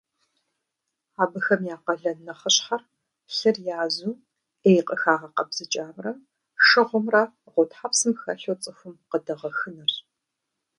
Абыхэм 1.23 1.61
я 1.75 1.77
къалэн 1.83 2.17
нэхъыщхьэр- 2.25 2.81
лъыр 3.35 3.57
язу, 3.81 4.13
ӏей 4.61 4.79
къыхагъэкъэбзыкӏамрэ 4.87 6.11
шыгъумрэ 6.65 7.23
гъутхьэпсым 7.51 8.13
хэлъу 8.21 8.57
цӏыхум 8.61 8.95
къыдэгъэхынырщ. 9.09 9.93